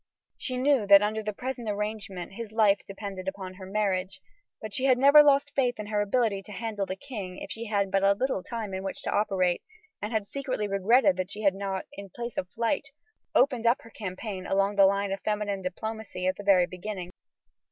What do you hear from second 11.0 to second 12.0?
that she had not,